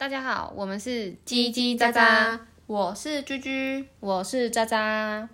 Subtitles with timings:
[0.00, 5.28] 大家好，我们是叽叽喳喳，我是居居，我是渣渣。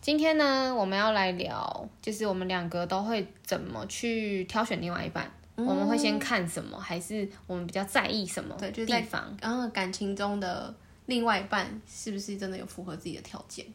[0.00, 5.28] 今天呢，我们要来聊，就是我们两个都会怎么去挑选另外一半。
[5.56, 9.36] 我们会先看什么，还是我们比较在意什么对，就是地方？
[9.42, 10.72] 然后感情中的
[11.06, 13.66] 另外一半是不是真的有符合自己的条件？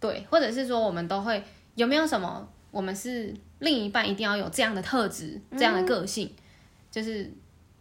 [0.00, 1.40] 对，或者是说我们都会
[1.76, 6.28] 有没有什么，我们是另一半一定要有这样的特质、这样的个性，
[6.90, 7.32] 就是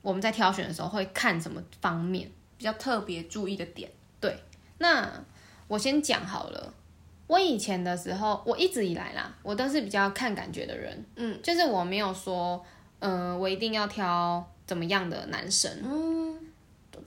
[0.01, 2.29] 我们在挑选的时候会看什么方面？
[2.57, 3.89] 比较特别注意的点？
[4.19, 4.37] 对
[4.79, 5.09] 那
[5.67, 6.73] 我先讲好了。
[7.27, 12.65] 我以前的时候，我一直以来啦，我都是比较看感觉的人，嗯，就是我没有说，
[12.99, 16.35] 嗯、我一定要挑怎么样的男生，嗯，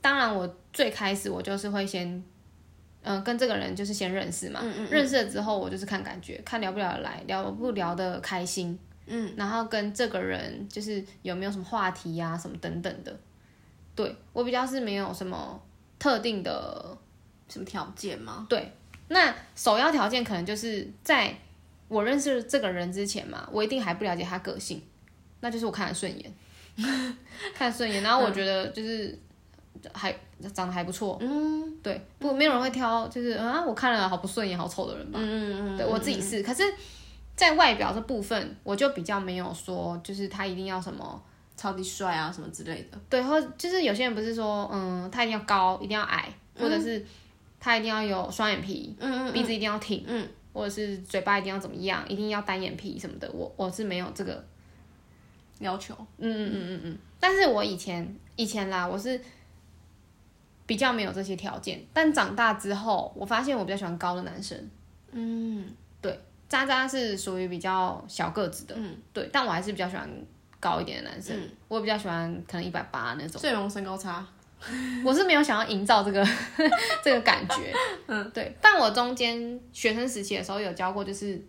[0.01, 2.23] 当然，我最开始我就是会先，
[3.01, 13.15] 嗯、跟这个人就是先认识嘛，嗯嗯认识了之后，我就是看感觉，看聊不聊得来，聊不聊得开心，嗯，然后跟这个人就是有没有什么话题呀、什么等等的。
[13.95, 15.61] 对我比较是没有什么
[15.99, 16.97] 特定的，
[17.47, 18.45] 什么条件吗？
[18.49, 18.71] 对。
[19.09, 21.35] 那首要条件可能就是在
[21.87, 24.81] 我认识这个人之前嘛，我一定还不了解他个性，
[25.41, 26.33] 那就是我看得顺眼，
[27.53, 29.15] 看得顺眼，然后我觉得就是
[29.93, 30.11] 还
[30.53, 31.61] 长得还不错，嗯。
[31.83, 35.19] 对，不，没有人会挑，就是啊，我看了好不顺眼、好丑的人吧。
[35.21, 36.63] 嗯嗯对我自己是，可是，
[37.35, 41.21] 在外表这部分，我就比较没有说，就是他一定要什么，
[41.57, 42.99] 超级帅啊什么之类的。
[43.09, 47.03] 对，或就是有些人不是说，嗯，他一定要高，一定要矮，或者是
[47.59, 54.45] 他一定要有双眼皮，嗯嗯鼻子一定要挺，嗯，或者是嘴巴一定要怎么样，一定要单眼皮什么的，我我是没有这个，
[55.59, 55.95] 要求。
[56.17, 59.19] 嗯嗯嗯嗯嗯，但是我以前以前啦，我是
[60.65, 64.69] 比较没有这些条件，但长大之后，我发现我比较喜欢高的男生。
[65.11, 65.65] 嗯
[66.53, 70.07] 渣渣是属于比较小个子的，嗯，对，但我还是比较喜欢
[70.59, 71.35] 高一点的男生，
[71.67, 73.41] 我比较喜欢可能一百八那种。
[73.41, 74.23] 最容身高差。
[75.03, 76.25] 我是没有想要营造这个
[77.03, 77.73] 这个感觉，
[78.05, 78.55] 嗯，对。
[78.61, 81.41] 但我中间学生时期的时候有教过，就是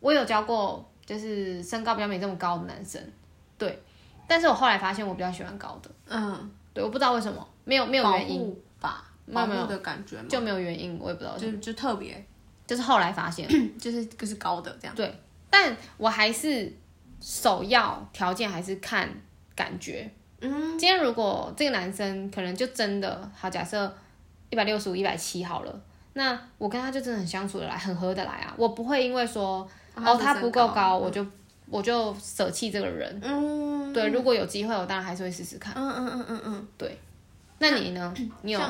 [0.00, 3.02] 我有教过，就是身高比较没这么高的男生，
[3.56, 3.82] 对。
[4.28, 10.26] 但是我后来发现我比较喜欢高的，嗯，对，我不知道为什么，没有没有原因，吧，没有没有保护的感觉吗？
[10.28, 12.24] 就没有原因，我也不知道就就特别，
[12.66, 13.48] 就是后来发现。
[13.78, 14.94] 就是就是高的这样。
[14.94, 15.12] 对
[15.50, 16.72] 但我还是
[17.20, 19.08] 首要条件还是看
[19.54, 20.10] 感觉。
[20.40, 23.94] 嗯，今天如果这个男生可能就真的好，假设
[24.50, 25.80] 一百六十五、一百七好了，
[26.14, 28.54] 那我跟他就真的很相处的来，很合得来啊。
[28.56, 31.24] 我不会因为说哦他不够高，我就
[31.68, 33.20] 我就舍弃这个人。
[33.22, 35.72] 嗯，对，如果有机会，我当然还是会试试看。
[35.74, 36.68] 嗯嗯嗯嗯嗯。
[36.76, 36.98] 对
[37.58, 38.12] 那你呢？
[38.42, 38.60] 你有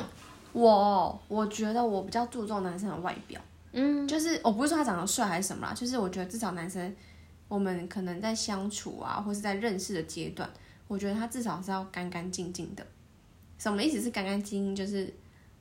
[0.53, 3.41] 我我觉得我比较注重男生的外表，
[3.73, 6.95] 嗯就是我不是说他长得帅还是什么啦，就是我觉得至少男生，
[7.49, 10.49] 我们可能在相处啊，或是在认识的阶段，
[10.89, 12.87] 我觉得他至少是要干干净净的。
[13.59, 14.77] 什么意思是干干净净？
[14.77, 15.13] 就是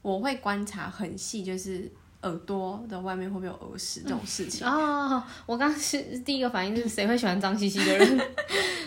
[0.01, 1.89] 我会观察很细，就是
[2.23, 4.67] 耳朵的外面会不会有耳屎这种事情。
[4.67, 8.17] 哦，我刚刚是第一个反应就是 谁会喜欢脏兮兮的人？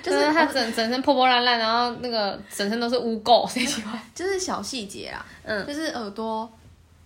[0.03, 3.99] 就 就是是他整整身破破烂烂，然后那个整身都是污垢，谁喜欢？
[4.15, 6.53] 就是小细节啊，嗯，就是耳朵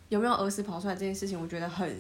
[0.09, 1.97] 有没有儿时跑出来这件事情，我觉得很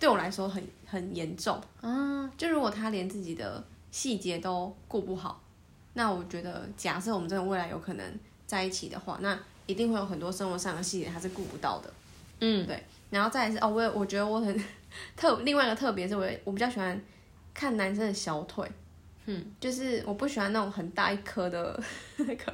[0.00, 1.60] 对我来说很很严重。
[1.80, 5.40] 啊，就如果他连自己的细节都顾不好，
[5.94, 11.92] 那我觉得，假设我们真的未来有可能在一起的话，那一定会有很多生活上的细节他是顾不到的。
[12.40, 12.82] 嗯，对。
[13.10, 14.64] 然后再来是哦，我也我觉得我很
[15.14, 16.98] 特另外一个特别是我我比较喜欢
[17.52, 18.66] 看男生的小腿，
[19.26, 21.78] 嗯，就是我不喜欢那种很大一颗的
[22.16, 22.52] 那个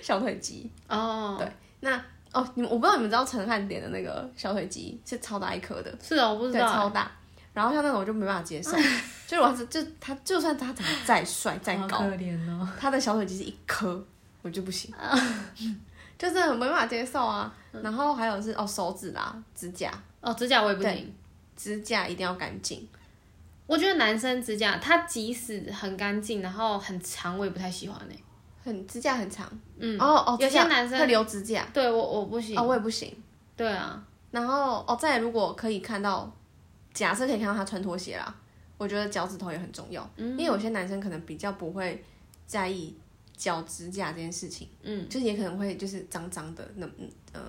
[0.00, 0.70] 小腿肌。
[0.88, 1.50] 哦，对。
[1.80, 2.00] 那
[2.36, 7.10] 哦，你们我不知道你们知道陈汉典的那个小腿肌是超大一颗的，是哦，我不知对，道超大。
[7.54, 8.72] 然后像那种我就没办法接受，
[9.26, 12.68] 就是我就他就算他长得再帅 再高，怜哦。
[12.78, 14.04] 他的小腿肌是一颗，
[14.42, 14.92] 我就不行，
[16.18, 17.50] 就是很没办法接受啊。
[17.82, 21.14] 然后还有是哦手指啦、指甲，哦，指甲我也不行。
[21.56, 22.86] 指甲一定要干净。
[23.66, 28.14] 我觉得男生指甲，他即使很干净，然后很长，我也不太喜欢呢、
[28.66, 32.58] 很指甲很长，嗯，哦哦，有些男生会留指甲，对我我不行。
[32.58, 33.14] 哦，我也不行。
[33.56, 36.30] 对啊，然后哦，再如果可以看到，
[36.92, 38.34] 假设可以看到他穿拖鞋啦，
[38.76, 42.04] 我觉得脚趾头也很重要，嗯因为有些男生可能比较不会
[42.46, 42.94] 在意
[43.36, 47.40] 脚指甲这件事情，嗯就是也可能会就是脏脏的，那嗯呃，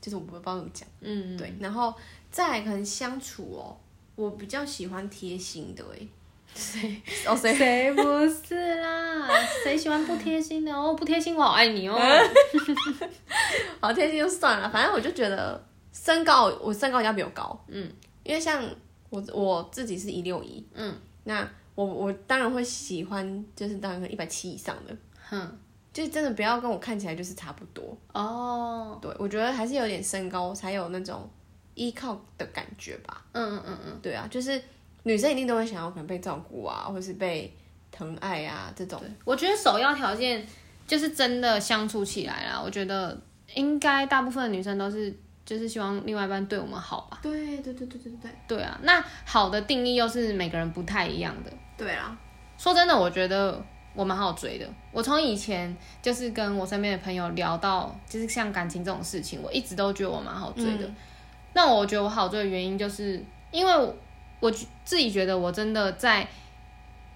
[0.00, 1.94] 就是我不知道怎么讲，嗯，对，然后
[2.30, 3.76] 再可能相处哦，
[4.16, 6.08] 我比较喜欢贴心的诶，
[6.56, 9.28] 谁哦谁谁不是啦？
[9.62, 10.72] 谁喜欢不贴心的？
[10.74, 11.96] 哦，不贴心，我好爱你哦。
[13.80, 15.62] 好贴心就算了，反正我就觉得
[15.92, 17.92] 身高，我身高一定要比我高，嗯，
[18.24, 18.64] 因为像
[19.10, 20.94] 我我自己是一六一，嗯，
[21.24, 24.96] 那我我当然会喜欢，就是当然一百七以上的，
[25.28, 25.58] 哼，
[25.92, 27.96] 就真的不要跟我看起来就是差不多。
[28.12, 31.28] 哦，对，我觉得还是有点身高才有那种
[31.74, 33.24] 依靠的感觉吧。
[33.32, 34.60] 嗯嗯嗯嗯，对啊，就是
[35.06, 37.56] 女生一定都会想要可能被照顾啊，或是被
[37.92, 39.00] 疼爱啊这种。
[39.24, 40.44] 我觉得首要条件
[40.84, 42.60] 就是真的相处起来啦。
[42.60, 43.16] 我觉得
[43.54, 47.20] 应该大部分的女生都是就是希望另外一半对我们好吧。
[47.22, 51.52] 对对对对对对对啊，那好的定义又是每个人不太一样的。
[51.76, 52.18] 对啊，
[52.58, 53.64] 说真的，我觉得
[53.94, 54.68] 我蛮好追的。
[54.90, 60.90] 我从以前就是跟我身边的朋友聊到，就是像感情这种事情，我一直都觉得我蛮好追的。
[61.52, 63.94] 那我觉得我好追的原因，就是因为
[64.40, 64.50] 我我
[64.84, 66.26] 自己觉得我真的在，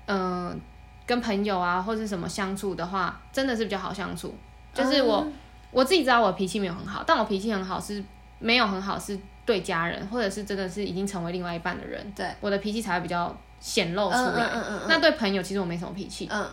[0.07, 0.61] 嗯、
[1.07, 4.35] 跟朋友啊或者什么相处的话，真的是比较好相处。
[4.73, 5.27] 就是我、
[5.71, 8.03] 我自己知道我脾气没有很好，但我脾气很好是
[8.39, 14.51] 没有很好是对家人，或者是真的是已经成为另外一半的人，对，我的脾气才会比较显露出来。
[14.89, 16.49] 那对朋友其实我没什么脾气，嗯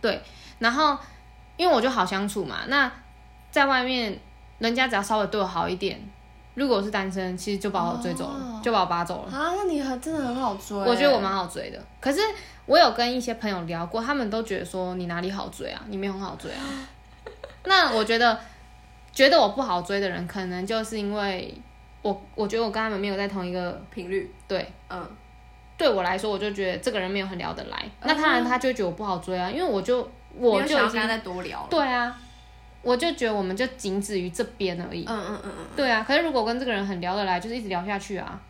[0.00, 0.20] 对
[0.58, 0.96] 然后
[1.56, 2.90] 因为我就好相处嘛，那
[3.50, 4.18] 在外面
[4.58, 6.00] 人家只要稍微对我好一点，
[6.58, 9.32] 如果我是单身，其实就把我追走了，哦就把我扒走了。
[9.32, 10.76] 啊，那你很真的很好追。
[10.76, 12.20] 我觉得我蛮好追的，可是
[12.66, 16.60] 我有跟一些朋友聊过，他们都觉得说你哪里好追啊，你没有很好追啊。
[17.64, 18.38] 那我觉得
[19.12, 21.54] 觉得我不好追的人，可能就是因为
[22.02, 24.70] 我我觉得我跟他们没有在同一个频率，对。
[24.90, 25.06] 嗯，
[25.76, 29.98] 对我来说，我就觉得这个人没有很聊得来，那当然他就会觉得我不好追啊，因为我就
[30.34, 31.66] 我没有就想要跟他再多聊了。
[31.70, 32.18] 对啊，
[32.82, 35.04] 我就觉得我们就仅止于这边而已。
[35.06, 38.40] 嗯嗯嗯嗯，对啊，可是如果跟这个人很聊得来，就是一直聊下去啊，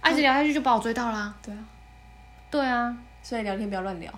[0.00, 1.34] 啊一直聊下去就把我追到啦。
[1.42, 1.64] 对啊，
[2.50, 4.12] 对啊，所以聊天不要乱聊，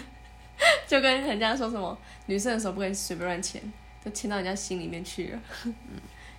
[0.86, 1.96] 就跟人家说什么
[2.26, 3.62] 女生的手不可以随便乱牵，
[4.04, 5.38] 就牵到人家心里面去了。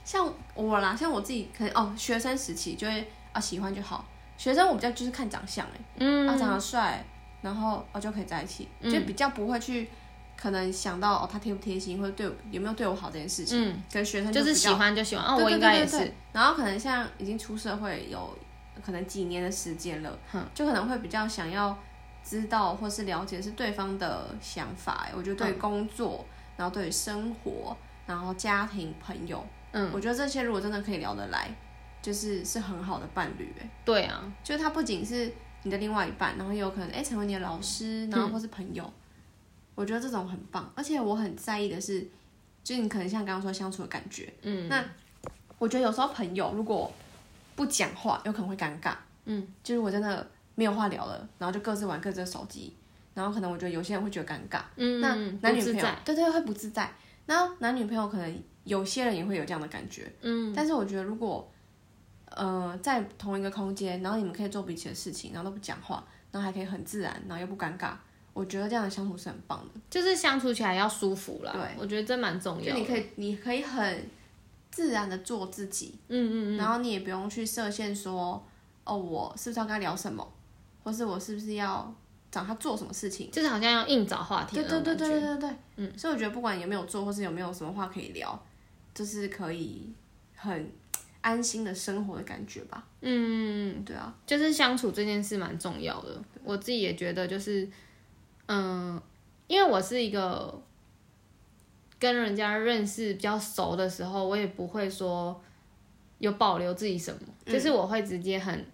[0.04, 4.04] 像我啦，像我自己可能哦，学生时期就会啊喜欢就好，
[4.38, 7.04] 学生我比较就是看长相哎、嗯，啊长得帅，
[7.42, 9.88] 然后哦就可以在一起，就比较不会去
[10.42, 13.70] 可能想到哦他贴不贴心或者对我有没有对我好这件事情。
[13.70, 18.36] 嗯，跟学生就是喜欢就喜欢，哦，对我应该也是然后可能像已经出社会有
[18.84, 21.78] 可能几年的时间了，嗯就可能会比较想要
[22.24, 25.10] 知道或是了解是对方的想法。
[25.16, 26.26] 我觉得对工作，
[26.58, 27.78] 然后对于生活，
[28.08, 31.54] 然后家庭、朋友，嗯，我觉得这些如果真的可以聊得来，
[32.02, 33.54] 就是是很好的伴侣。
[33.62, 38.92] 哎，对啊，就是他不仅是你的另外一半，然后也有可能哎成为你的老师，然后或是朋友。
[39.82, 42.08] 我觉得这种很棒，而且我很在意的是，
[42.64, 44.32] 就是你可能像刚刚说相处的感觉。
[44.44, 44.86] 嗯，那
[45.58, 46.92] 我觉得有时候朋友如果
[47.56, 48.94] 不讲话，有可能会尴尬。
[49.26, 52.72] 嗯，就是我真的没有话聊了，然后就各自玩各自的手机，
[53.16, 54.62] 然后可能我觉得有些人会觉得尴尬。
[54.76, 56.88] 嗯，那男女朋友对对会不自在。
[57.26, 60.12] 然后男女朋友可能有些人也会有这样的感觉。
[60.22, 61.52] 嗯，但是我觉得如果
[62.30, 67.94] 呃在同一个空间，然后你们可以做彼此的事情，然后都不讲话，然后还可以很自然，然后又不尴尬，
[68.34, 69.80] 我觉得这样的相处是很棒的。
[69.90, 71.52] 就是相处起来要舒服啦。
[71.52, 72.72] 对，我觉得这蛮重要的。
[72.74, 74.10] 就你可以，你可以很
[74.72, 78.42] 自然的做自己，嗯嗯嗯，然后你也不用去设限说，
[78.84, 80.26] 哦，我是不是要跟他聊什么，
[80.84, 81.94] 或是我是不是要
[82.32, 83.30] 找他做什么事情。
[83.32, 85.20] 就是好像要硬找话题对对对对。
[85.20, 88.42] 对对，嗯，所以我觉得不管有没有做，或是有没有什么话可以聊，
[88.94, 89.92] 就是可以
[90.36, 90.72] 很
[91.20, 92.88] 安心的生活的感觉吧。
[93.02, 96.20] 嗯，对啊，就是相处这件事蛮重要的。
[96.44, 97.68] 我自己也觉得，就是，
[98.48, 99.02] 嗯，
[99.48, 100.62] 因为我是一个
[102.00, 105.40] 跟人家认识比较熟的时候，我也不会说
[106.20, 108.66] 有保留自己什么，就是我会直接很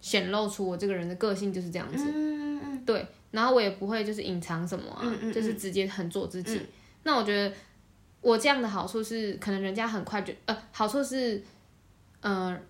[0.00, 2.04] 显露出我这个人的个性就是这样子。
[2.06, 6.60] 嗯嗯对，然后我也不会就是隐藏什么啊，嗯嗯就是直接很做自己。
[7.04, 7.54] 那我觉得
[8.20, 11.42] 我这样的好处是，可能人家很快就呃，好处是，
[12.20, 12.60] 嗯、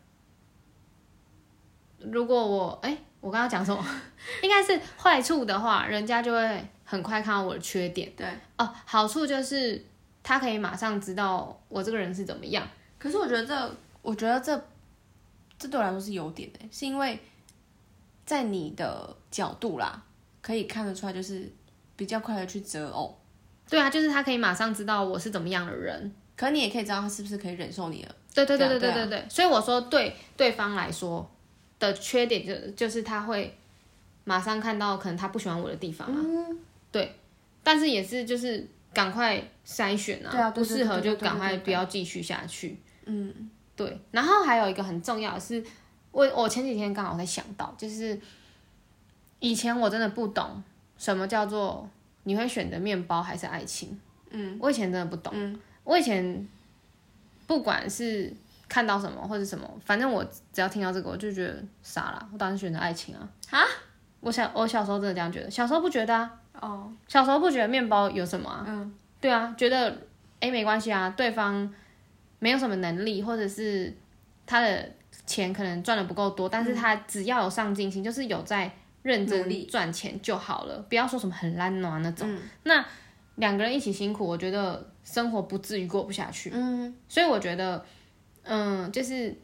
[1.98, 3.82] 如果我哎、我刚刚讲什么？
[4.42, 8.12] 应该是坏处的话，人家就会很快看到我的缺点。
[8.14, 8.26] 对。
[8.58, 9.82] 哦，好处就是
[10.22, 12.68] 他可以马上知道我这个人是怎么样。
[12.98, 14.54] 可是我觉得这，我觉得这，
[15.58, 17.18] 这对我来说是优点的，是因为
[18.26, 20.02] 在你的角度啦，
[20.42, 21.50] 可以看得出来，就是
[21.96, 23.18] 比较快的去择偶。
[23.70, 26.14] 对啊，就是他可以马上知道我是怎么样的人。
[26.36, 28.14] 可你也可以知道他是不是可以忍受你了。
[28.34, 31.30] 对对对对对对对，所以我说对对方来说
[31.78, 33.56] 的缺点就就是他会
[34.24, 36.58] 马上看到可能他不喜欢我的地方啊，嗯。
[36.90, 37.14] 对，
[37.62, 43.98] 但是也是就是赶快筛选啊，啊不适合就赶快不要继续下去，嗯，对。
[44.12, 45.62] 然后还有一个很重要的是，
[46.12, 48.16] 我我前几天刚好在想到，就是
[49.40, 50.62] 以前我真的不懂
[50.96, 51.88] 什么叫做
[52.22, 54.00] 你会选择面包还是爱情，
[54.30, 56.48] 嗯，我以前真的不懂，嗯，我以前
[57.48, 58.32] 不管是
[58.74, 63.28] 看到什么或者什么，反正我只要听到这个，我就觉得傻了，我当然选择爱情啊。
[63.50, 63.62] 啊？
[64.18, 66.28] 我小我小时候真的这样觉得，小时候不觉得啊，
[66.60, 69.96] 哦，小时候不觉得面包有什么啊，嗯，对啊，觉得
[70.40, 71.72] 哎没关系啊，对方
[72.40, 73.96] 没有什么能力，或者是
[74.44, 74.90] 他的
[75.24, 78.68] 钱可能赚的不够多，但是他只要有上进心，就是有在
[79.02, 82.28] 认真赚钱就好了，不要说什么很懒惰那种。
[82.64, 82.84] 那
[83.36, 86.50] 两个人一起辛苦，我觉得生活不至于过不下去。
[86.52, 87.84] 嗯，所以我觉得，
[88.44, 89.36] 嗯，就是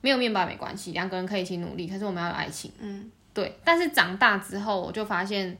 [0.00, 2.70] 没有面包没关系，两个人可以一起努力，可是我们要有爱情。
[2.78, 3.58] 嗯，对。
[3.64, 5.56] 但是长大之后，我就发现，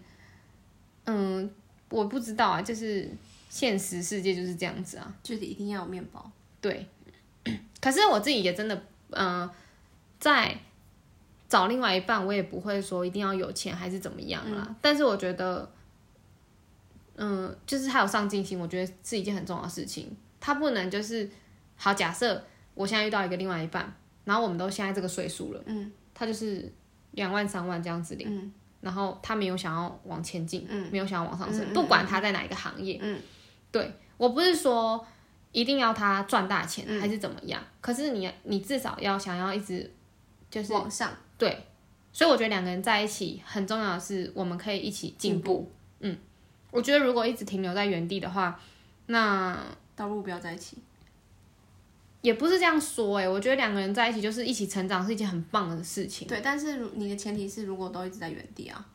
[1.07, 1.51] 嗯，
[1.89, 3.09] 我不知道啊，就是
[3.49, 6.31] 现实世界就是这样子啊，就是一定要有面包。
[6.61, 6.87] 对。
[7.81, 9.49] 可是我自己也真的，嗯，
[10.19, 10.57] 在
[11.49, 14.77] 找另外一半，我也不会说一定要有钱还是怎么样啦。
[14.81, 15.71] 但是我觉得。
[17.23, 20.17] 嗯，就是他有上进心，我觉得是一件很重要的事情。
[20.41, 21.29] 他不能就是
[21.83, 22.45] 好，假设
[22.75, 23.91] 我现在遇到一个另外一半，
[24.25, 26.71] 然后我们都现在这个岁数了，嗯，他就是
[27.13, 33.19] 两万三万这样子领，嗯，然后他没有想要往前进，嗯，没有想要往上升，不管他在哪一个行业，嗯，
[33.73, 35.03] 对我不是说
[35.53, 39.91] 一定要他赚大钱还是怎么样，可是你你至少要想要一直
[40.51, 41.65] 就是往上，对，
[42.13, 46.19] 所以我觉得两个人在一起很重要的是我们可以一起进步，嗯。
[46.73, 48.57] 我觉得如果一直停留在原地的话，
[49.07, 49.59] 那
[49.97, 50.77] 倒不如不要在一起。
[52.23, 56.29] 也不是这样说哎，我觉得两个人在一起就是一起成长是一件很棒的事情。
[56.29, 58.87] 对，但是你的前提是如果都一直在原地啊，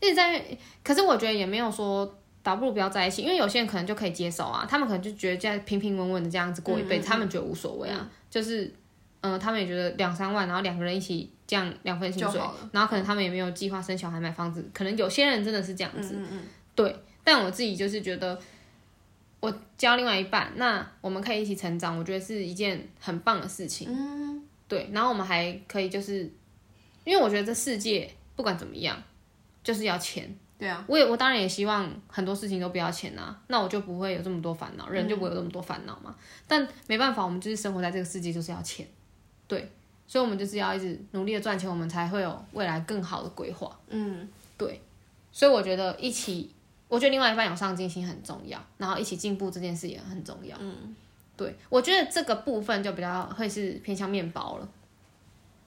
[0.00, 0.44] 一直在，
[0.82, 8.72] 可是我觉得也没有说倒不如不要在一起，因为有些人可能就可以接受啊，他们可能就觉得这样平平稳稳的这样子过一辈子，他们觉得无所谓啊，就是
[9.20, 12.40] 嗯，他们也觉得两三万，然后两个人一起这样两份薪水，
[12.72, 16.16] 然后可能他们也没有计划生小孩买房子，可能有些人真的是这样子。
[16.74, 18.38] 对，但我自己就是觉得，
[19.40, 23.88] 我教另外一半，那我们可以一起成长，我觉得是一件很棒的事情。
[23.88, 26.28] 嗯，对，然后我们还可以就是，
[27.04, 29.00] 因为我觉得这世界不管怎么样，
[29.62, 30.36] 就是要钱。
[30.58, 36.16] 对啊，我也我当然也希望很多事情都不要钱啊，那我就不会有这么多烦恼，人就不会有这么多烦恼嘛。
[36.48, 38.84] 但没办法，我们就是生活在这个世界，就是要钱。
[39.46, 39.70] 对，
[40.08, 43.78] 所以我们就是要一直努力的赚钱，我们才会有未来更好的规划。
[43.86, 44.82] 嗯，对，
[45.30, 46.50] 所以我觉得一起。
[46.88, 50.56] 我觉得另外一半有上进心很重要，然后一起进步这件事也很重要。
[50.58, 50.96] 嗯，
[51.36, 54.68] 对，我觉得这个部分就比较会是偏向面包了，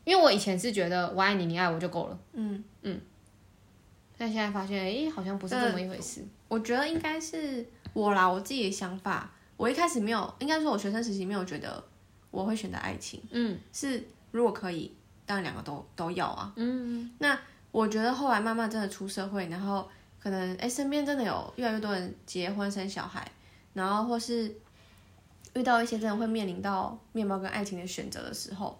[0.03, 2.19] 因为我以前是觉得我爱你，你爱我就够了。
[2.33, 2.99] 嗯嗯，
[4.17, 6.25] 但现在发现，哎，好像不是这么一回事。
[6.47, 7.63] 我觉得应该是
[7.93, 11.83] 我啦，我自己的想法，我一开始没有，应该说我学生时期没有觉得
[12.31, 13.21] 我会选择爱情。
[13.29, 14.91] 嗯，是如果可以，
[15.27, 16.51] 当然两个都都要啊。
[16.55, 17.39] 嗯，那
[17.71, 19.87] 我觉得后来慢慢真的出社会，然后。
[20.21, 23.27] 可能哎，身边真的有越来越多人结婚生小孩，
[23.73, 24.55] 然后或是
[25.55, 28.79] 遇到一些真的会面临到面包跟爱情的选择的时候，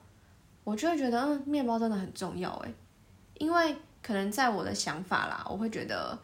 [0.64, 2.72] 我就会觉得，嗯，面包真的很重要哎，
[3.40, 6.16] 因为可能在我的想法啦，我会觉得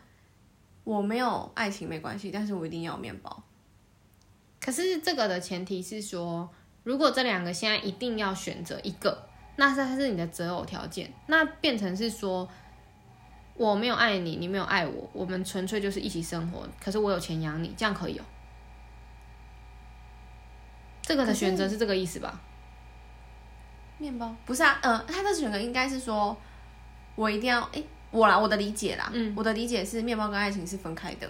[0.83, 3.43] 我没有爱情没关系，但是我一定要有面包。
[4.61, 6.47] 可是这个的前提是说，
[6.83, 12.47] 如果这两个现在一定要选择一个，那是它是你的择偶条件，那变成是说。
[13.57, 16.67] 我没有爱你，你没有爱我，我们纯粹就是一起生活。
[16.79, 18.23] 可是我有钱养你，这样可以哦。
[21.01, 22.39] 这个的选择是这个意思吧？
[23.97, 26.37] 面包不是啊，嗯，他的选择应该是说，
[27.15, 31.27] 我一定要哎，我啦，我的理解啦，嗯，我的理解是面包跟爱情是分开的，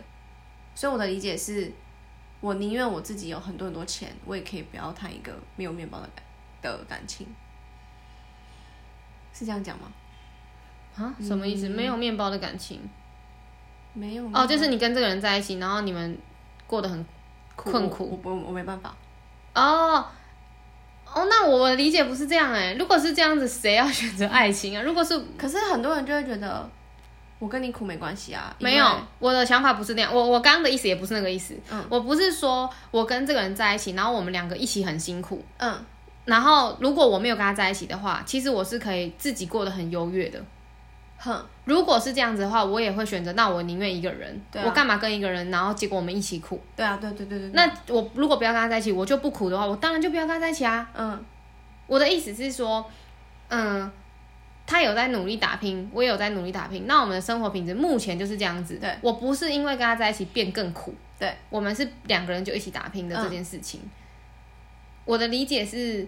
[0.76, 1.72] 所以我的理解是，
[2.42, 6.10] 我宁愿我自己有很多很多钱，我也可以不要谈一个没有面包的
[6.62, 7.26] 感的感情，
[9.32, 9.90] 是这样讲吗？
[10.98, 11.70] 啊，什么意思？
[11.70, 12.82] 没有面包的感情，
[13.94, 16.18] 没有哦，就是你跟这个人在一起，然后你们
[16.66, 17.06] 过得很
[17.56, 18.96] 困苦，我我没办法。
[19.54, 20.06] 哦
[21.06, 22.74] 哦，那我理解不是这样哎。
[22.74, 24.84] 如果是这样子，谁要选择爱情啊？
[24.84, 26.70] 如果是，可是很多人就会觉得
[27.40, 28.56] 我跟你苦没关系啊。
[28.60, 28.86] 没有，
[29.20, 30.14] 我的想法不是那样。
[30.14, 31.56] 我我刚刚的意思也不是那个意思。
[31.72, 35.44] 嗯，我不是说我跟这个人在一起，然后我们两个一起很辛苦。
[35.58, 35.74] 嗯，
[36.26, 40.44] 然后如果我没有跟他在一起的话，其实我是可以自己过得很优越的。
[41.20, 43.34] 哼，如果是这样子的话，我也会选择。
[43.34, 45.50] 那我宁愿一个人，我干嘛跟一个人？
[45.50, 46.62] 然后结果我们一起苦。
[46.76, 47.50] 对啊，对对对对。
[47.50, 50.88] 那我如果不要跟他在一起，我就不苦的话，我当然就不要跟他在一起啊。
[50.96, 51.26] 嗯，
[51.88, 52.86] 我的意思是说，
[53.50, 53.92] 嗯，
[54.68, 56.86] 他有在努力打拼，我也有在努力打拼。
[56.86, 58.76] 那我们的生活品质目前就是这样子。
[58.76, 60.94] 对，我不是因为跟他在一起变更苦。
[61.18, 63.82] 对，我们是两个人就一起打拼的这件事情。
[65.04, 66.08] 我的理解是，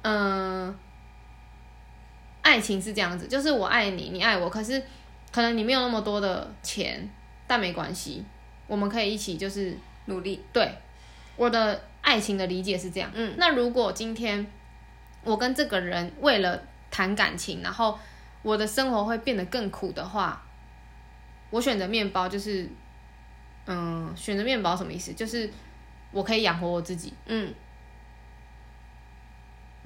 [0.00, 0.74] 嗯。
[2.56, 4.82] 爱情是这样子，就是我爱你，你爱我，可是
[5.30, 7.06] 可能你没有那么多的钱，
[7.46, 8.24] 但没关系，
[8.66, 10.42] 我们可以一起就是努力。
[10.54, 10.72] 对，
[11.36, 13.10] 我的爱情的理解是这样。
[13.12, 14.46] 嗯，那如果今天
[15.22, 17.98] 我跟这个人为了谈感情，然后
[18.40, 20.42] 我的生活会变得更苦的话，
[21.50, 22.66] 我选择面包就是
[23.66, 25.12] 嗯，选择面包什么意思？
[25.12, 25.50] 就是
[26.10, 27.12] 我可以养活我自己。
[27.26, 27.52] 嗯，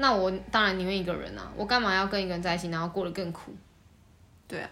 [0.00, 3.54] 那我当然宁愿一个人啊，我干嘛要跟一个人在一起，然后过得更苦？
[4.49, 4.71] 对啊，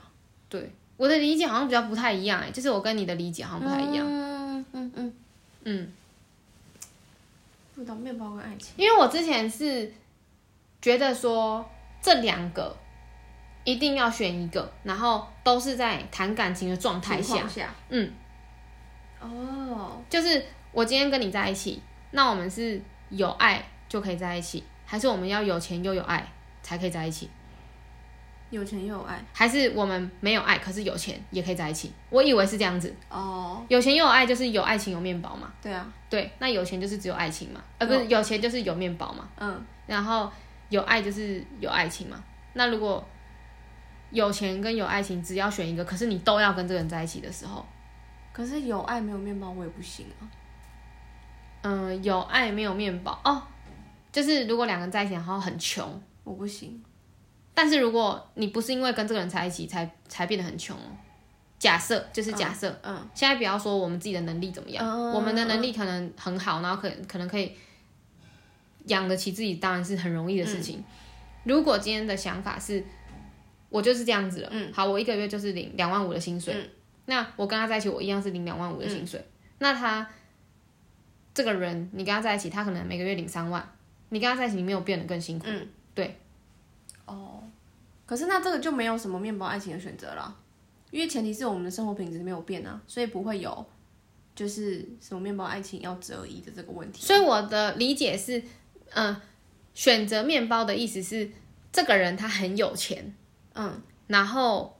[0.49, 4.07] 对，我的理解好像比较不太一样哎、就是我跟你的理解好像不太一样。
[4.09, 5.15] 嗯嗯嗯，
[5.65, 5.93] 嗯，
[7.75, 8.73] 不懂面包跟爱情。
[8.77, 9.93] 因为我之前是
[10.81, 11.69] 觉得说
[12.01, 12.75] 这两个
[13.65, 18.11] 一定要选一个，然后都是在谈感情的状态下，下，嗯，
[19.21, 20.43] 哦，就是
[20.73, 21.83] 我今天跟你在一起，
[22.13, 22.81] 那我们是
[23.11, 26.27] 有爱就可以在一起，还是我们要有钱又有爱
[26.63, 27.29] 才可以在一起？
[28.49, 29.23] 有钱又有爱。
[29.35, 31.93] 还是我们没有爱，可是有钱也可以在一起？
[32.09, 35.53] 我以为是这样子，哦，有钱又有爱就是有爱情有面包嘛。
[35.61, 40.33] 对啊，对，那有钱就是只有爱情嘛，呃，不是有钱就是有面包嘛，嗯，然后
[40.71, 42.25] 有爱就是有爱情嘛。
[42.55, 43.07] 那如果
[44.11, 47.67] 有钱跟有爱情只要选一个，可是你都要跟这个人在一起的时候，
[48.33, 50.25] 可是有爱没有面包我也不行啊。
[51.61, 53.43] 嗯、有爱没有面包哦，
[54.13, 56.83] 就是如果两个人在一起然后很穷，我不行。
[57.55, 60.97] 但是如果你不是因为跟这个人在一起才才变得很穷哦，
[61.59, 67.53] 假设就是假设，嗯，现在不要说我们自己的能力怎么样，嗯我们的能力可能很好，然后可可能可以
[68.85, 70.85] 养得起自己，当然是很容易的事情。
[71.45, 72.85] 如果今天的想法是，
[73.71, 74.73] 我就是这样子了，嗯。
[74.73, 76.55] 好，我一个月就是领两万五的薪水，
[77.07, 79.21] 那我跟他在一起，我一样是领两万五的薪水，
[79.59, 80.09] 那他
[81.35, 83.69] 这个人，你跟他在一起，他可能每个月领三万，
[84.11, 86.19] 你跟他在一起，你没有变得更辛苦，嗯，对。
[87.07, 87.43] 哦，
[88.05, 90.37] 可是那这个就没有什么面包爱情的选择了，
[90.91, 93.67] 因为前提是我们的生活品质没有变啊，所以不会有
[94.35, 97.07] 就是什么面包爱情要择一的这个问题。
[97.07, 98.43] 所以我的理解是，
[98.91, 99.17] 嗯、
[99.75, 101.31] 选择面包的意思是，
[101.73, 103.15] 这个人他很有钱，
[103.55, 104.79] 嗯，然后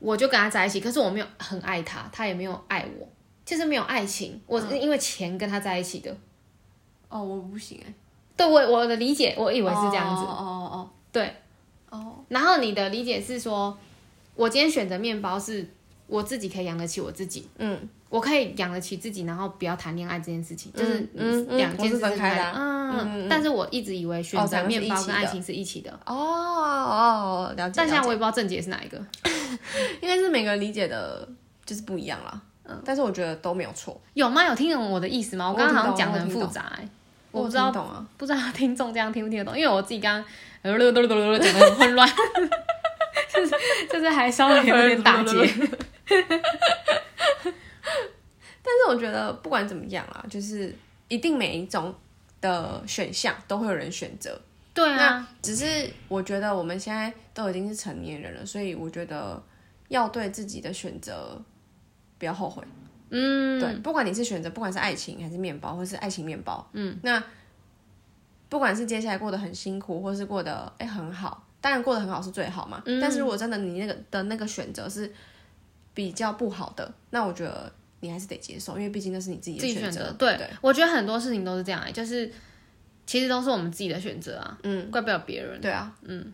[0.00, 3.08] 我就跟他在一起，可是我没有很爱他，他也没有爱我，
[3.44, 6.16] 就是没有爱情，我是因为钱跟他在一起的。
[7.12, 7.94] 哦，我不行哎、
[8.36, 11.26] 对我我的理解，我以为是这样子，哦哦对。
[11.26, 11.32] 哦
[11.90, 13.76] 哦，然后你的理解是说，
[14.34, 15.68] 我今天选择面包是
[16.06, 27.74] 我自己可以养得起我自己，嗯，我可以养得起自己，然后不要谈恋爱这件事情，就是嗯嗯两件事分开的啊嗯，但是我一直以为选择面包跟爱情是一起的，哦哦，了解。
[27.76, 28.96] 但现在我也不知道正解是哪一个。
[30.00, 31.28] 应该是每个人理解的
[31.66, 32.40] 就是不一样啦。
[32.64, 34.00] 嗯，但是我觉得都没有错。
[34.14, 34.44] 有吗？
[34.46, 35.50] 有听懂我的意思吗？
[35.50, 36.88] 我刚刚好像讲的很复杂、欸，
[37.32, 38.06] 我不知道懂啊。
[38.16, 40.24] 不知道听众这样听不听得懂，因为我自己刚刚
[40.62, 40.92] 讲的
[41.60, 42.08] 很混乱，
[43.34, 43.52] 就 是
[43.90, 45.34] 就是还稍微有点打结。
[48.64, 50.72] 但是我觉得不管怎么样啦，就是
[51.08, 51.92] 一定每一种
[52.40, 54.40] 的选项都会有人选择。
[54.74, 59.42] 对啊，只是我觉得我们现在都已经是成年人了，所以我觉得
[59.88, 61.42] 要对自己的选择
[62.18, 62.62] 不要后悔。
[63.12, 67.22] 嗯，对，不管你是选择，不管是爱情还是面包，或是爱情面包，嗯，那
[68.48, 72.82] 不管是接下来过得很辛苦，或是过得哎、很好，当然过得很好是最好嘛。
[72.86, 75.12] 嗯但是如果真的你那个的那个选择是
[75.94, 77.70] 比较不好的，那我觉得
[78.00, 80.10] 你还是得接受，因为毕竟那是你自己的选择。
[80.18, 82.30] 对对，我觉得很多事情都是这样、欸，就是
[83.06, 85.60] 其实都是我们自己的选择啊，嗯，怪不了别人。
[85.60, 86.32] 对啊，嗯，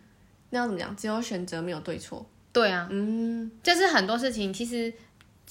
[0.51, 0.95] 那要怎么讲？
[0.95, 2.25] 只有选择没有对错。
[2.51, 4.91] 对啊，嗯就是很多事情，其实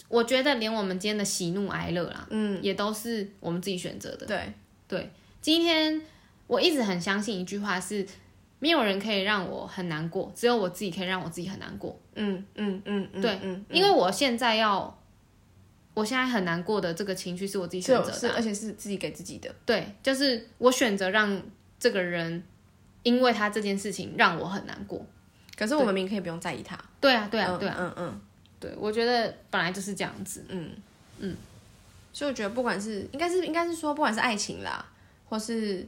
[0.07, 4.27] 我觉得连我们今天的喜怒哀乐啦，嗯，也都是我们自己选择的。
[4.27, 4.53] 对，
[4.87, 6.01] 对，今天
[6.47, 8.07] 我一直很相信一句话是，
[8.61, 11.99] 没有人可以让我很难过，只有我自己可以让我自己很难过。
[12.15, 14.99] 嗯嗯嗯嗯，对嗯，因为我现在要，
[15.95, 19.55] 我现在很难过的这个情绪是我自己选择的啊、而且是自己给自己的。
[19.67, 21.43] 对，就是我选择让
[21.79, 22.43] 这个人，
[23.03, 25.05] 因为他这件事情让我很难过。
[25.57, 26.79] 可是我们明明可以不用在意他。
[27.01, 28.21] 对啊，对啊，嗯对啊，嗯嗯。
[28.61, 30.45] 对，我觉得本来就是这样子。
[30.49, 30.71] 嗯
[31.19, 31.37] 嗯
[32.13, 34.85] 所以我觉得，不管是应该是应该是说，不管是爱情啦，
[35.29, 35.87] 或是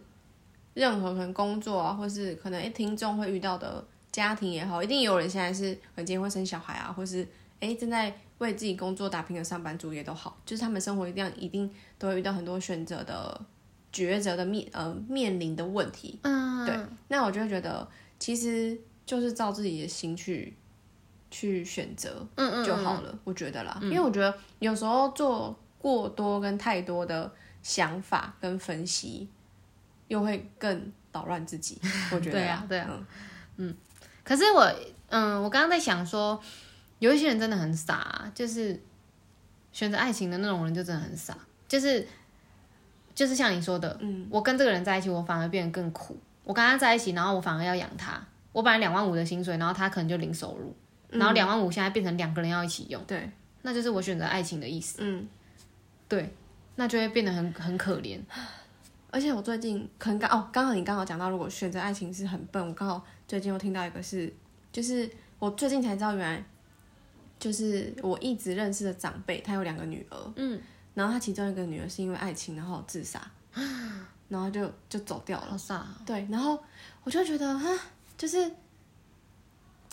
[0.75, 7.27] 任何可能工作啊，或是可能诶听众会遇到的家庭也好，一定有人现在是可能今天会生小孩啊，或是
[7.59, 13.41] 诶正在为自己工作打拼的上班族也都好，就是他们生活一定一定都会遇到很多选择的
[13.93, 16.19] 抉择的面呃面临的问题。
[16.23, 16.77] 嗯，对，
[17.09, 17.89] 那我就会觉得，
[18.21, 20.55] 其实就是照自己的心去
[21.31, 23.19] 去选择，嗯嗯就好了。
[23.25, 27.31] 我觉得啦，因为我觉得有时候做过多跟太多的
[27.63, 29.29] 想法跟分析，
[30.09, 31.79] 又会更捣乱自己。
[32.13, 32.91] 我觉得对啊对啊
[33.57, 33.75] 嗯
[34.25, 34.73] 可是我，
[35.09, 36.41] 嗯，我刚刚在想说，
[36.99, 38.81] 有一些人真的很傻啊、就是
[39.73, 41.37] 选择爱情的那种人就真的很傻，
[41.69, 42.07] 就是
[43.15, 46.17] 就是像你说的，嗯，我跟这个人在一起，我反而变得更苦。
[46.45, 48.21] 我跟他在一起，然后我反而要养他。
[48.53, 50.75] 我本来两万五的薪水，然后他可能就零收入，
[51.11, 53.03] 然后两万五现在变成两个人要一起用。
[53.05, 53.31] 对，
[53.63, 54.99] 那就是我选择爱情的意思。
[55.01, 55.29] 嗯，
[56.09, 56.35] 对，
[56.77, 58.19] 那就会变得很很可怜。
[59.13, 64.33] 而且我最近可能刚哦，刚好你刚好讲到，如果选择爱情是很笨，我刚好最近又听到一个是，
[64.71, 66.45] 就是我最近才知道，原来
[67.39, 70.61] 就是我一直认识的长辈，他有两个女儿，嗯，
[70.95, 73.21] 然后他其中一个女儿是因为爱情然后自杀，
[74.29, 75.47] 然后就就走掉了。
[75.51, 75.89] 好傻哦。
[76.07, 76.63] 对，然后
[77.03, 77.69] 我就觉得哈，
[78.17, 78.49] 就是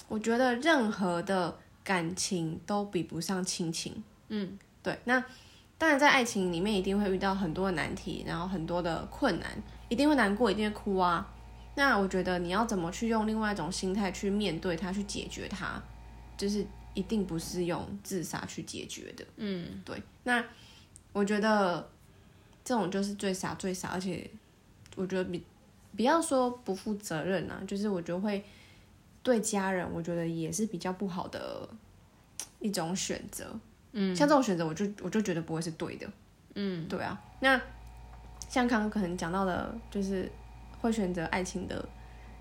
[0.08, 4.04] 我觉得任何的感情都比不上亲情。
[4.30, 5.24] 嗯，对，那
[5.78, 9.50] 当然在爱情里面一定会遇到很多的难题，然后很多的困难，
[9.90, 11.34] 一定会难过，一定会哭啊。
[11.76, 15.82] 那我觉得你要怎么去用另外一种心态去面对它，去解决它，
[16.36, 19.24] 就是一定不是用自杀去解决的。
[19.36, 20.44] 嗯，对，那
[21.14, 21.88] 我觉得
[22.66, 24.28] 这种就是最傻最傻，而且
[24.96, 25.44] 我觉得比
[25.96, 28.44] 不要说不负责任啊，就是我觉得会
[29.28, 31.68] 对家人，我觉得也是比较不好的
[32.60, 33.46] 一种选择。
[33.92, 36.08] 嗯，像这种选择，我就我就觉得不会是对的。
[36.56, 37.22] 嗯，对啊。
[37.42, 37.60] 那
[38.48, 40.32] 像刚刚可能讲到的，就是
[40.80, 41.86] 会选择爱情的，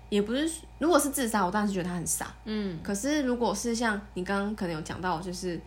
[0.07, 2.33] 也不是如果是自杀，我当然是觉得他很傻。
[2.45, 5.59] 嗯，可是如果是像你刚刚可能有讲到，就是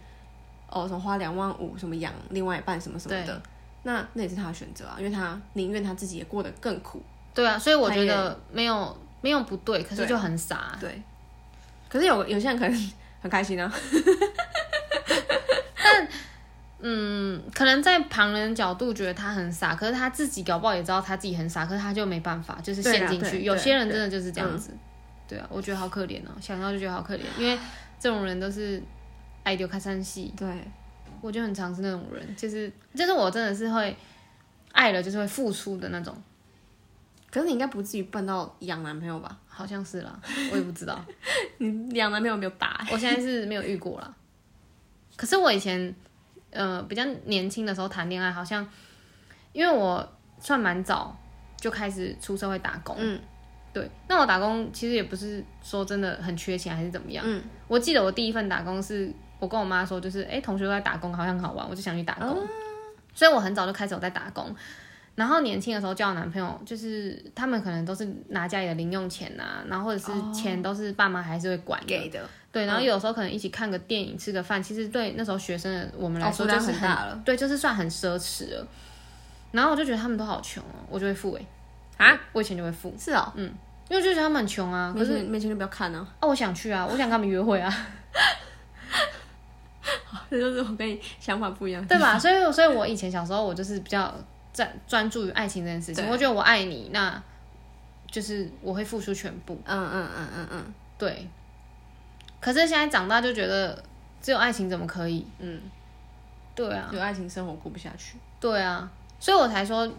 [0.71, 3.43] 哦，什么花两万五什么养另外一半什么什么的，
[3.83, 7.03] 那那也是他的选择啊，因为他宁愿他自己也过得更苦。
[7.35, 10.77] 对啊，所以我觉得没有没有不对，可是就很傻。
[10.81, 11.01] 对，
[11.91, 13.71] 可是有有些人可能很开心啊。
[15.83, 16.09] 但
[16.83, 23.43] 嗯，可能在旁人角度觉得他很傻，可是他自己搞不好也知道他自己很傻，可是他就没办法，就是陷进去。
[23.43, 24.71] 有些人真的就是这样子。
[25.29, 27.59] 对啊，我觉得好可怜哦，想到就觉得好可怜，因为
[27.99, 28.83] 这种人都是
[29.43, 30.33] 爱丢开山戏。
[30.37, 30.49] 对，
[31.21, 33.95] 我就很常是那种人，就是就是我真的是会
[34.73, 36.17] 爱了，就是会付出的那种。
[37.31, 39.39] 可是你应该不至于笨到养男朋友吧？
[39.47, 40.19] 好像是啦，
[40.51, 41.01] 我也不知道。
[41.59, 42.85] 你养男朋友没有打？
[42.91, 44.15] 我现在是没有遇过啦。
[45.17, 45.95] 可是我以前，
[46.51, 48.67] 呃，比较年轻的时候谈恋爱，好像
[49.53, 50.07] 因为我
[50.41, 51.17] 算蛮早
[51.57, 52.97] 就开始出社会打工。
[52.99, 53.21] 嗯，
[53.73, 53.89] 对。
[54.09, 57.25] 那我打工其实也不是说真的很缺钱还是怎么样。
[57.27, 57.43] 嗯。
[57.69, 62.45] 我记得我第一份打工是我跟我妈说，就是哎，同学都在打工，好像很好玩，我就想去打工。
[63.15, 64.55] 所以我很早就开始有在打工。
[65.17, 72.21] 然后年轻的时候交男朋友，就是他们可能都是拿家里的零用钱呐，然后或者是钱都是爸妈还是会管给的。
[72.53, 77.21] 对，然后有时候可能一起看个电影、吃个饭，其实对那时候学生的我们来说就是很大了。
[77.25, 78.67] 对，就是算很奢侈了。
[79.53, 82.07] 然后我就觉得他们都好穷哦，我就会付哎。
[82.07, 82.21] 啊？
[82.33, 82.95] 我以前就会付。
[82.99, 83.33] 是哦。
[83.37, 83.53] 嗯。
[83.89, 84.95] 因为就觉得他们很穷啊。
[84.97, 86.07] 可是没钱就不要看啊。
[86.21, 87.71] 哦，我想去啊，我想跟他们约会啊。
[90.31, 92.19] 这就是我跟你想法不一样，对吧？
[92.19, 94.13] 所以，所以我以前小时候我就是比较。
[94.53, 97.23] 在专注于爱情这件事情，我觉得我爱你，那
[98.11, 99.61] 就是我会付出全部。
[99.65, 101.29] 嗯嗯嗯嗯嗯，对。
[102.41, 103.81] 可是现在长大就觉得
[104.21, 105.25] 只有爱情怎么可以？
[105.39, 105.61] 嗯，
[106.55, 108.17] 对啊，有爱情生活过不下去。
[108.41, 109.91] 对啊，所以我才说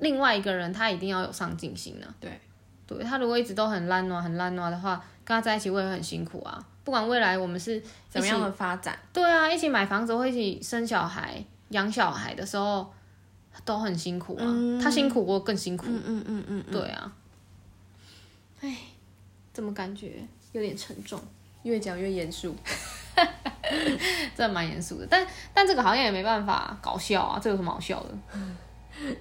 [0.00, 2.06] 另外一个人他一定要有上进心呢。
[2.18, 2.40] 对，
[2.86, 6.64] 对他如果一直都很烂啊很烂啊的话，跟他在一起会很辛苦啊。
[6.82, 12.92] 不管未来我们是怎么样的发展，对啊，一起买房子或一起生小孩、养小孩的时候。
[13.64, 14.44] 都很辛苦啊，
[14.82, 15.86] 他辛苦我更辛苦。
[15.88, 17.12] 嗯嗯嗯嗯，对啊。
[18.60, 18.76] 哎，
[19.52, 21.20] 怎么感觉有点沉重？
[21.62, 22.54] 越讲越严肃，
[24.36, 25.06] 这蛮严肃的。
[25.08, 28.10] 但但这个好像也没办法搞笑啊，这有什么好笑的？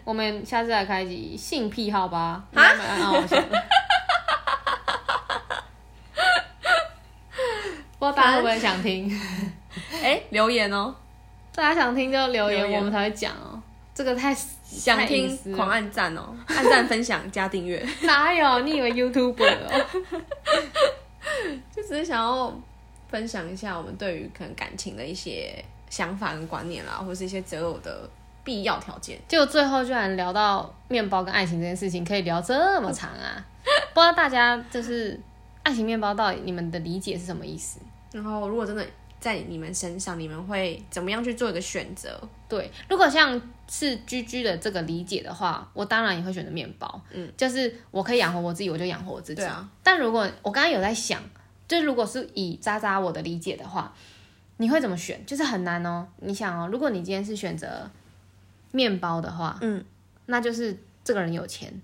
[0.04, 2.44] 我们下次来开集性癖好吧？
[2.54, 3.64] 啊，蛮好笑的。
[7.98, 9.10] 不知道大家会不会想听？
[10.04, 10.94] 哎， 留言哦，
[11.56, 13.53] 大家想听就留言，我们才会讲哦。
[13.96, 14.34] 这个太
[14.66, 16.36] 想听，狂按赞哦！
[16.48, 17.86] 按赞、分享、加订阅。
[18.04, 18.60] 哪有？
[18.62, 19.86] 你以为 YouTube 哦？
[21.76, 22.52] 就只是想要
[23.10, 28.10] 分享一下我们对于可能感情的一些想法跟观念啦，或是一些择偶的
[28.44, 29.20] 必要条件。
[29.28, 33.46] 就最后居然聊到面包跟爱情这件事情，可以聊这么长啊！
[33.94, 35.20] 不知道大家就是
[35.62, 37.80] 爱情面包到底你们的理解是什么意思？
[38.12, 38.84] 然后如果真的。
[39.24, 42.20] 在你们身上，你们会怎么样去做一个选择？
[42.50, 47.02] 对，如果像是居居的这个理解的话，我当然也会选择面包。
[47.10, 49.38] 嗯，就是我可以养活我自己，我就养活我自己。
[49.38, 49.70] 对啊。
[49.82, 51.24] 但如果我刚刚有在想，
[51.70, 53.94] 就如果是以渣渣我的理解的话，
[54.58, 55.26] 你会怎么选？
[55.26, 56.06] 就是很难哦。
[56.18, 57.90] 你想哦，如果你今天是选择
[58.74, 59.86] 面包的话，嗯，
[60.26, 61.82] 那就是这个人有钱，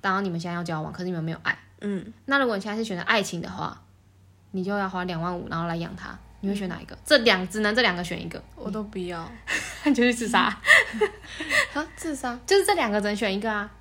[0.00, 1.56] 当然你们现在要交往，可是你们没有爱。
[1.82, 2.12] 嗯。
[2.24, 3.80] 那如果你现在是选择爱情的话，
[4.50, 6.18] 你就要花两万五，然后来养他。
[6.42, 6.98] 你会选哪一个？
[7.04, 9.32] 这两只能这两个选一个，我都不要，
[9.86, 10.40] 你就去自杀。
[11.72, 13.72] 啊，自杀就是这两个只能选一个啊。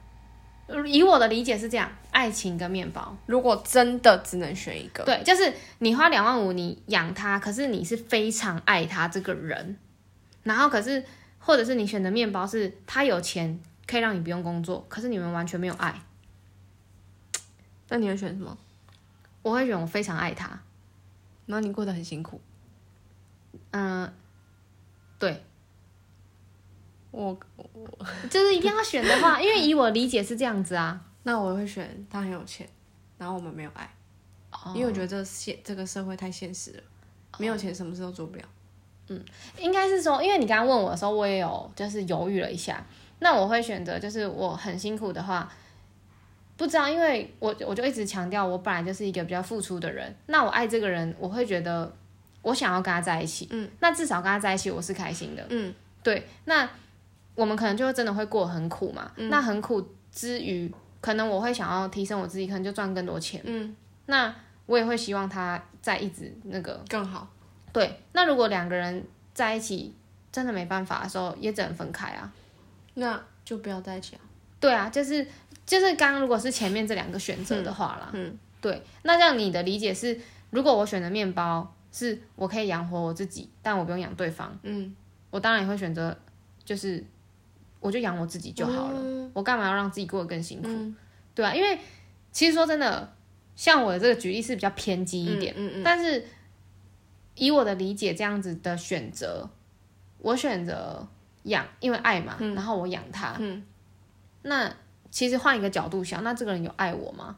[0.86, 9.78] 以我的理解是这样，爱情跟面包，如果真的只能选一个，对，就是你花两万五，你养他，可是你是非常爱他这个人，
[10.44, 11.04] 然后可是
[11.40, 15.94] 或者是你选的面包是他有钱可以让你不用工作，可是你们完全没有爱，
[17.90, 18.58] 那你会选什么？
[19.42, 20.48] 我会选我非常爱他，
[21.48, 22.40] 然后你过得很辛苦。
[23.72, 24.14] 嗯、
[25.20, 25.44] 对，
[27.12, 32.68] 我我就是一定要选的话，因为以我理解是这样子啊， 那我会选他很有钱，
[33.18, 33.90] 然后我们没有爱，
[34.52, 36.84] 哦因为我觉得这现这个社会太现实了，
[37.38, 38.44] 没有钱什么事都做不了。
[39.08, 39.22] 嗯
[39.58, 42.86] 应该是说，因为你刚刚问我的时候，我也有就是犹豫了一下。
[43.20, 45.52] 那我会选择就是我很辛苦的话，
[46.58, 50.16] 不知道，因为我我就一直强调，我本来就是一个比较付出的人。
[50.28, 51.94] 那我爱这个人，我会觉得
[52.42, 56.28] 我想要跟他在一起，嗯，那至少跟他在一起我是开心的，嗯，对。
[56.46, 56.68] 那
[57.36, 63.76] 我们可能就会真的会过得很苦嘛，那很苦之余，可能我会想要提升我自己，可能就赚更多钱，嗯，
[64.08, 64.34] 那
[64.66, 67.28] 我也会希望他在一直那个更好。
[67.72, 69.94] 对，那如果两个人在一起
[70.32, 72.32] 真的没办法的时候，也只能分开啊。
[72.96, 74.22] 那就不要在一起啊。
[74.60, 75.26] 对啊，就是
[75.66, 84.96] 就是刚刚如果是前面这两个选择的话啦，嗯，对，那这样你的理解是，如果我选择面包是我可以养活我自己，但我不用养对方，嗯，
[85.30, 86.18] 我当然也会选择
[86.64, 87.04] 就是
[87.80, 90.94] 我就养我自己就好了，我干嘛要让自己过得更辛苦？
[91.36, 91.78] 对啊，因为
[92.32, 93.14] 其实说真的，
[93.56, 96.26] 像我的这个举例是比较偏激一点，嗯嗯但是
[97.36, 99.50] 以我的理解，这样子的选择，
[100.20, 101.08] 我选择
[101.44, 103.36] 养，因为爱嘛，然后我养他。
[103.40, 103.64] 嗯
[104.44, 104.74] 那
[105.12, 107.38] 其实换一个角度想，那这个人有爱我吗？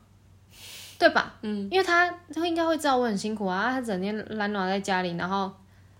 [1.03, 1.33] 对吧？
[1.41, 5.51] 嗯，因为他他应该会知道我很辛苦啊，他整天懒懒在家里，然后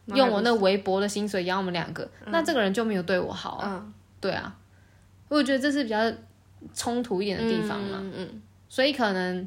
[0.05, 3.81] 用我那微薄的薪水养我们两个，那这个人就没有对我好啊。
[3.83, 3.93] 嗯。
[4.21, 4.55] 对啊，
[5.27, 5.99] 我觉得这是比较
[6.73, 7.99] 冲突一点的地方嘛。
[8.01, 9.45] 嗯嗯所以可能，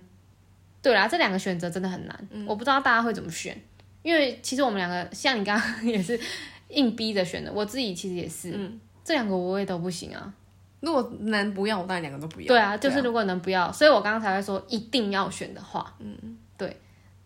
[0.83, 3.59] 对啦，这两个选择真的很难，我不知道大家会怎么选，
[4.03, 6.21] 因为其实我们两个像你刚刚也是
[6.69, 8.71] 硬逼着选的，我自己其实也是，
[9.03, 10.35] 这两个我也都不行啊。
[10.81, 12.47] 如果能不要，我当然两个都不要。
[12.47, 16.81] 对啊，就是如果能不要，所以我刚刚才会说一定要选的话，嗯，对，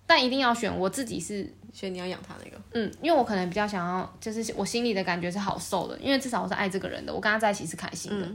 [0.06, 1.54] 但一定要选，我自己是。
[1.72, 2.60] 选你要养他那个。
[2.72, 8.28] 嗯，因为我可能比较想要，就是我心里的感觉是好受的，因为至少我是爱这个人的，我跟他在一起是开心的，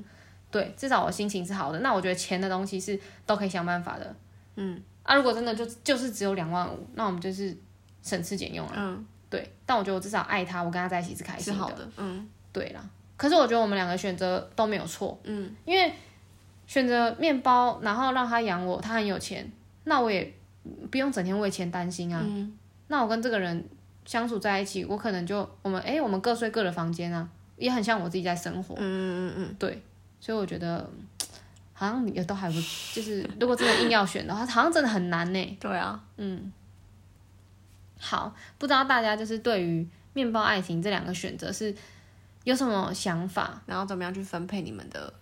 [0.50, 1.80] 对，至少我心情是好的。
[1.80, 4.16] 那我觉得钱的东西是都可以想办法的，
[4.56, 7.54] 嗯，啊，如果真的就就是只有两万五，那我们就是
[8.02, 9.54] 省吃俭用了，嗯，对。
[9.66, 11.86] 但我觉得我至少爱他，我跟他在一起是开心的，是好的。
[11.98, 12.90] 嗯对啦。
[13.18, 15.94] 可是我觉得我们两个选择都没有错，嗯，因为
[16.68, 19.50] 选择面包，然后让他养我，他很有钱，
[19.86, 20.34] 那我也
[20.90, 22.22] 不用整天为钱担心啊。
[22.24, 23.68] 嗯那我跟这个人
[24.06, 28.76] 相处在一起，我可能就我们哎、我们各睡各的房间啊，也很像我自己在生活。
[28.78, 29.82] 嗯嗯嗯对，
[30.20, 30.88] 所以我觉得
[31.74, 32.54] 好像也都还不，
[32.94, 35.40] 就是如果真的硬要选的话，好像真的很难呢。
[35.40, 36.04] 嗯，对啊。
[36.18, 36.54] 嗯
[38.00, 41.74] 好，不知道大家就是对于面包爱情这两个选择是
[42.46, 45.14] 有什么想法，然后怎么样去分配你们的，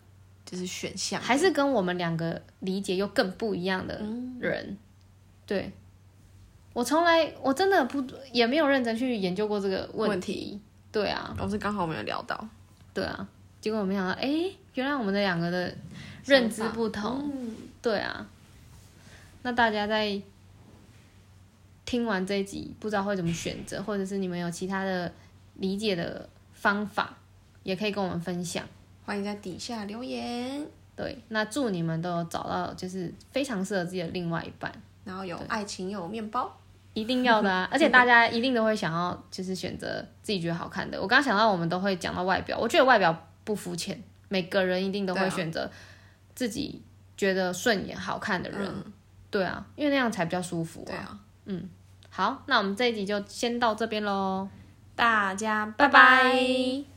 [0.46, 1.20] 就是选项？
[1.20, 4.78] 还是跟我们两个理解又更不一样的嗯人？
[5.48, 5.72] 对，
[6.74, 10.62] 我从来我真的不也没有认真去研究过这个问问题。
[10.92, 12.48] 对啊，我是刚好没有聊到。
[12.94, 13.28] 对啊，
[13.60, 14.30] 结果我没想到，哎、
[14.76, 15.74] 原来我们的两个的
[16.26, 17.32] 认知不同。
[17.34, 18.30] 嗯对啊，
[19.42, 20.22] 那大家在
[21.86, 25.12] 听完这一集，不知道会怎么选择，或者是你们有其他的
[25.56, 26.30] 理解的
[26.64, 27.18] 方法，
[27.64, 28.64] 也可以跟我们分享。
[29.06, 34.72] 欢迎在底下留言，对，那祝你们都有找到就是非常适合自己的另外一半，
[35.04, 36.58] 然后有爱情有面包。
[36.94, 37.68] 一定要的啊！
[37.70, 41.02] 而且大家一定都会想要就是选择自己觉得好看的。
[41.02, 45.70] 我刚刚想到，我们都会讲到外表，我觉得外表不肤浅，每个人一定都会选择
[46.34, 46.82] 自己
[47.18, 48.72] 觉得顺眼、好看的人。
[49.30, 51.20] 对啊，因为那样才比较舒服对啊。
[51.44, 51.68] 嗯，
[52.10, 54.48] 好，那我们这一集就先到这边喽，
[54.96, 55.90] 大家拜拜。
[55.90, 56.34] 拜
[56.84, 56.93] 拜